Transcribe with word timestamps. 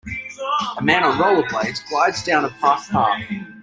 A 0.79 0.81
man 0.81 1.03
on 1.03 1.19
Rollerblades 1.19 1.87
glides 1.87 2.23
down 2.23 2.43
a 2.43 2.49
park 2.59 2.83
path. 2.87 3.21